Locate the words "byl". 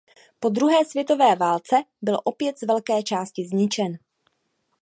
2.01-2.17